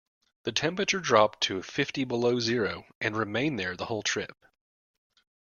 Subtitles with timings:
[0.45, 4.35] The temperature dropped to fifty below zero and remained there the whole trip.